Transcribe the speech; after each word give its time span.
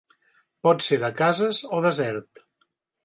Pot 0.67 0.81
ser 0.87 0.97
de 1.05 1.11
cases 1.19 1.59
o 1.81 1.83
desert. 1.89 2.47